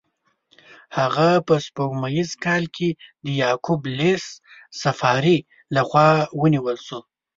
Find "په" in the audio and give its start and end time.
1.47-1.55